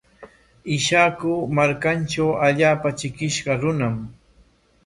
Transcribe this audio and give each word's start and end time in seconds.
Ishaku 0.75 1.31
markantraw 1.59 2.31
allaapa 2.47 2.89
trikishqa 3.03 3.51
runam. 3.63 3.95